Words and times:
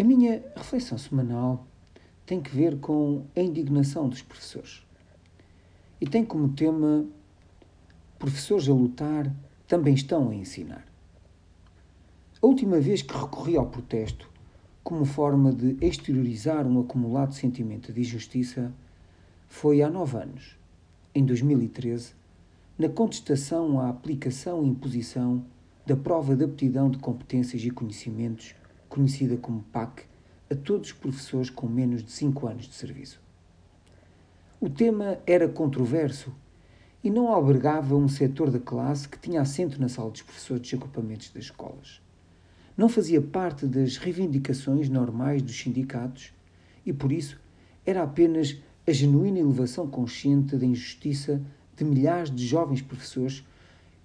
A 0.00 0.02
minha 0.02 0.42
reflexão 0.56 0.96
semanal 0.96 1.66
tem 2.24 2.40
que 2.40 2.56
ver 2.56 2.78
com 2.78 3.26
a 3.36 3.40
indignação 3.40 4.08
dos 4.08 4.22
professores. 4.22 4.82
E 6.00 6.06
tem 6.06 6.24
como 6.24 6.48
tema 6.48 7.04
Professores 8.18 8.66
a 8.66 8.72
lutar 8.72 9.30
também 9.68 9.92
estão 9.92 10.30
a 10.30 10.34
ensinar. 10.34 10.86
A 12.40 12.46
última 12.46 12.80
vez 12.80 13.02
que 13.02 13.12
recorri 13.14 13.58
ao 13.58 13.66
protesto 13.66 14.26
como 14.82 15.04
forma 15.04 15.52
de 15.52 15.76
exteriorizar 15.84 16.66
um 16.66 16.80
acumulado 16.80 17.34
sentimento 17.34 17.92
de 17.92 18.00
injustiça 18.00 18.72
foi 19.48 19.82
há 19.82 19.90
nove 19.90 20.16
anos, 20.16 20.56
em 21.14 21.26
2013, 21.26 22.14
na 22.78 22.88
contestação 22.88 23.78
à 23.78 23.90
aplicação 23.90 24.64
e 24.64 24.68
imposição 24.68 25.44
da 25.84 25.94
prova 25.94 26.34
de 26.34 26.44
aptidão 26.44 26.88
de 26.88 26.96
competências 26.96 27.62
e 27.62 27.70
conhecimentos, 27.70 28.54
conhecida 28.90 29.36
como 29.38 29.62
PAC, 29.72 30.02
a 30.50 30.54
todos 30.54 30.88
os 30.88 30.92
professores 30.92 31.48
com 31.48 31.66
menos 31.66 32.02
de 32.02 32.10
5 32.10 32.46
anos 32.46 32.66
de 32.66 32.74
serviço. 32.74 33.22
O 34.60 34.68
tema 34.68 35.18
era 35.26 35.48
controverso 35.48 36.34
e 37.02 37.08
não 37.08 37.28
albergava 37.28 37.94
um 37.94 38.08
setor 38.08 38.50
da 38.50 38.58
classe 38.58 39.08
que 39.08 39.18
tinha 39.18 39.40
assento 39.40 39.80
na 39.80 39.88
sala 39.88 40.10
dos 40.10 40.20
professores 40.20 40.60
dos 40.60 40.74
agrupamentos 40.74 41.30
das 41.30 41.44
escolas. 41.44 42.02
Não 42.76 42.88
fazia 42.88 43.22
parte 43.22 43.64
das 43.64 43.96
reivindicações 43.96 44.88
normais 44.88 45.40
dos 45.40 45.58
sindicatos 45.58 46.34
e, 46.84 46.92
por 46.92 47.12
isso, 47.12 47.40
era 47.86 48.02
apenas 48.02 48.58
a 48.86 48.92
genuína 48.92 49.38
elevação 49.38 49.86
consciente 49.88 50.56
da 50.56 50.66
injustiça 50.66 51.40
de 51.76 51.84
milhares 51.84 52.30
de 52.30 52.44
jovens 52.44 52.82
professores 52.82 53.44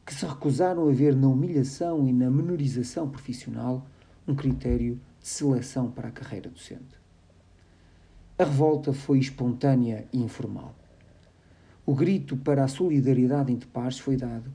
que 0.05 0.13
se 0.13 0.25
recusaram 0.25 0.87
a 0.87 0.91
ver 0.91 1.15
na 1.15 1.27
humilhação 1.27 2.07
e 2.07 2.13
na 2.13 2.29
menorização 2.29 3.09
profissional 3.09 3.85
um 4.27 4.33
critério 4.33 4.99
de 5.19 5.27
seleção 5.27 5.89
para 5.91 6.07
a 6.07 6.11
carreira 6.11 6.49
docente. 6.49 6.99
A 8.37 8.43
revolta 8.43 8.91
foi 8.91 9.19
espontânea 9.19 10.07
e 10.11 10.19
informal. 10.19 10.75
O 11.85 11.93
grito 11.93 12.35
para 12.35 12.63
a 12.63 12.67
solidariedade 12.67 13.51
entre 13.51 13.67
pares 13.67 13.99
foi 13.99 14.17
dado, 14.17 14.51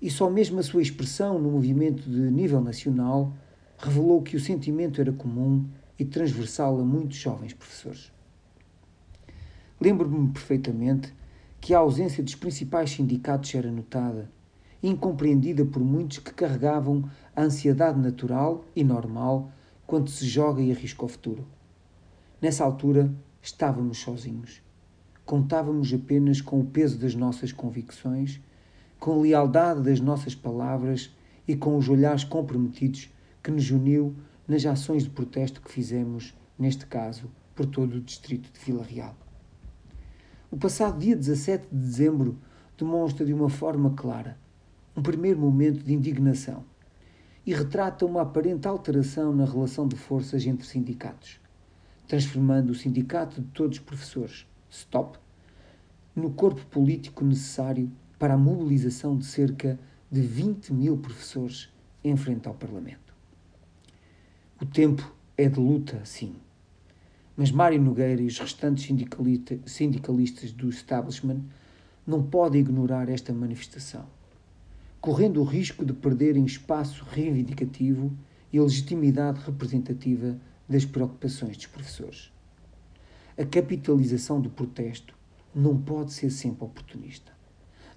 e 0.00 0.08
só 0.08 0.30
mesmo 0.30 0.60
a 0.60 0.62
sua 0.62 0.80
expressão 0.80 1.38
no 1.38 1.50
movimento 1.50 2.08
de 2.08 2.30
nível 2.30 2.60
nacional 2.60 3.32
revelou 3.76 4.22
que 4.22 4.36
o 4.36 4.40
sentimento 4.40 5.00
era 5.00 5.12
comum 5.12 5.68
e 5.98 6.04
transversal 6.04 6.78
a 6.78 6.84
muitos 6.84 7.16
jovens 7.16 7.52
professores. 7.52 8.12
Lembro-me 9.80 10.32
perfeitamente 10.32 11.12
que 11.60 11.74
a 11.74 11.78
ausência 11.78 12.22
dos 12.22 12.36
principais 12.36 12.90
sindicatos 12.90 13.52
era 13.54 13.70
notada, 13.70 14.30
incompreendida 14.82 15.64
por 15.64 15.82
muitos 15.82 16.18
que 16.18 16.32
carregavam 16.32 17.08
a 17.34 17.42
ansiedade 17.42 17.98
natural 17.98 18.64
e 18.74 18.84
normal 18.84 19.50
quando 19.86 20.10
se 20.10 20.26
joga 20.26 20.62
e 20.62 20.70
arrisca 20.70 21.04
o 21.04 21.08
futuro. 21.08 21.46
Nessa 22.40 22.64
altura, 22.64 23.12
estávamos 23.42 23.98
sozinhos. 23.98 24.62
Contávamos 25.24 25.92
apenas 25.92 26.40
com 26.40 26.60
o 26.60 26.64
peso 26.64 26.98
das 26.98 27.14
nossas 27.14 27.52
convicções, 27.52 28.40
com 28.98 29.12
a 29.12 29.22
lealdade 29.22 29.82
das 29.82 30.00
nossas 30.00 30.34
palavras 30.34 31.14
e 31.46 31.56
com 31.56 31.76
os 31.76 31.88
olhares 31.88 32.24
comprometidos 32.24 33.12
que 33.42 33.50
nos 33.50 33.70
uniu 33.70 34.14
nas 34.46 34.64
ações 34.64 35.04
de 35.04 35.10
protesto 35.10 35.60
que 35.60 35.70
fizemos, 35.70 36.34
neste 36.58 36.86
caso, 36.86 37.30
por 37.54 37.66
todo 37.66 37.96
o 37.96 38.00
distrito 38.00 38.50
de 38.52 38.64
Vila 38.64 38.84
Real. 38.84 39.16
O 40.50 40.56
passado 40.56 40.98
dia 40.98 41.16
17 41.16 41.66
de 41.70 41.78
dezembro 41.78 42.38
demonstra 42.78 43.26
de 43.26 43.34
uma 43.34 43.50
forma 43.50 43.90
clara 43.90 44.38
um 44.98 45.02
primeiro 45.02 45.38
momento 45.38 45.84
de 45.84 45.94
indignação 45.94 46.64
e 47.46 47.54
retrata 47.54 48.04
uma 48.04 48.22
aparente 48.22 48.66
alteração 48.66 49.32
na 49.32 49.44
relação 49.44 49.86
de 49.86 49.94
forças 49.94 50.44
entre 50.44 50.66
sindicatos, 50.66 51.40
transformando 52.08 52.70
o 52.70 52.74
sindicato 52.74 53.40
de 53.40 53.46
todos 53.48 53.78
os 53.78 53.84
professores, 53.84 54.44
STOP, 54.68 55.16
no 56.16 56.30
corpo 56.30 56.66
político 56.66 57.24
necessário 57.24 57.88
para 58.18 58.34
a 58.34 58.36
mobilização 58.36 59.16
de 59.16 59.24
cerca 59.24 59.78
de 60.10 60.20
20 60.20 60.72
mil 60.72 60.96
professores 60.96 61.72
em 62.02 62.16
frente 62.16 62.48
ao 62.48 62.54
Parlamento. 62.54 63.14
O 64.60 64.66
tempo 64.66 65.14
é 65.36 65.48
de 65.48 65.60
luta, 65.60 66.04
sim 66.04 66.34
mas 67.36 67.52
Mário 67.52 67.80
Nogueira 67.80 68.20
e 68.20 68.26
os 68.26 68.36
restantes 68.36 68.82
sindicalista, 68.82 69.60
sindicalistas 69.64 70.50
do 70.50 70.68
establishment 70.68 71.40
não 72.04 72.20
podem 72.20 72.62
ignorar 72.62 73.08
esta 73.08 73.32
manifestação, 73.32 74.04
correndo 75.00 75.40
o 75.40 75.44
risco 75.44 75.84
de 75.84 75.92
perderem 75.92 76.44
espaço 76.44 77.04
reivindicativo 77.10 78.12
e 78.52 78.60
legitimidade 78.60 79.40
representativa 79.44 80.38
das 80.68 80.84
preocupações 80.84 81.56
dos 81.56 81.66
professores. 81.66 82.32
A 83.36 83.44
capitalização 83.44 84.40
do 84.40 84.50
protesto 84.50 85.14
não 85.54 85.76
pode 85.80 86.12
ser 86.12 86.30
sempre 86.30 86.64
oportunista. 86.64 87.32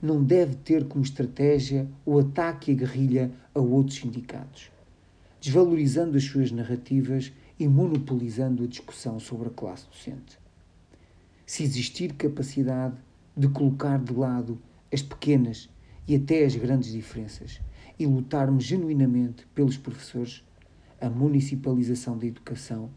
Não 0.01 0.23
deve 0.23 0.55
ter 0.55 0.87
como 0.87 1.03
estratégia 1.03 1.87
o 2.05 2.19
ataque 2.19 2.71
e 2.71 2.75
a 2.75 2.77
guerrilha 2.77 3.31
a 3.53 3.59
outros 3.59 3.97
sindicatos, 3.97 4.71
desvalorizando 5.39 6.17
as 6.17 6.23
suas 6.23 6.51
narrativas 6.51 7.31
e 7.59 7.67
monopolizando 7.67 8.63
a 8.63 8.67
discussão 8.67 9.19
sobre 9.19 9.47
a 9.47 9.51
classe 9.51 9.87
docente. 9.87 10.39
Se 11.45 11.63
existir 11.63 12.13
capacidade 12.13 12.95
de 13.35 13.47
colocar 13.47 13.99
de 13.99 14.13
lado 14.13 14.59
as 14.91 15.01
pequenas 15.01 15.69
e 16.07 16.15
até 16.15 16.43
as 16.43 16.55
grandes 16.55 16.91
diferenças 16.91 17.61
e 17.97 18.05
lutarmos 18.05 18.63
genuinamente 18.63 19.45
pelos 19.53 19.77
professores, 19.77 20.43
a 20.99 21.09
municipalização 21.09 22.17
da 22.17 22.25
educação 22.25 22.89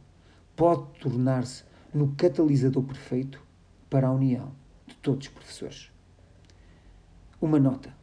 pode 0.57 0.99
tornar-se 1.01 1.65
no 1.93 2.15
catalisador 2.15 2.83
perfeito 2.83 3.43
para 3.89 4.09
a 4.09 4.13
união 4.13 4.53
de 4.87 4.95
todos 4.97 5.27
os 5.27 5.33
professores. 5.33 5.91
Uma 7.41 7.59
nota. 7.59 7.95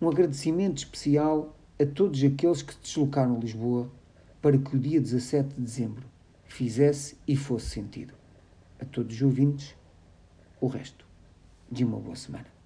Um 0.00 0.08
agradecimento 0.08 0.78
especial 0.78 1.56
a 1.80 1.86
todos 1.86 2.22
aqueles 2.22 2.62
que 2.62 2.72
se 2.74 2.80
deslocaram 2.80 3.36
a 3.36 3.38
Lisboa 3.38 3.90
para 4.42 4.58
que 4.58 4.76
o 4.76 4.78
dia 4.78 5.00
17 5.00 5.54
de 5.54 5.60
dezembro 5.60 6.04
fizesse 6.44 7.16
e 7.26 7.36
fosse 7.36 7.66
sentido. 7.70 8.14
A 8.80 8.84
todos 8.84 9.14
os 9.14 9.22
ouvintes, 9.22 9.74
o 10.60 10.66
resto 10.66 11.04
de 11.70 11.84
uma 11.84 11.98
boa 11.98 12.16
semana. 12.16 12.59